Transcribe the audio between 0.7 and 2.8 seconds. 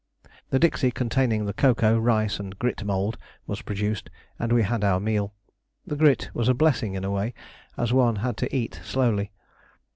containing the cocoa, rice, and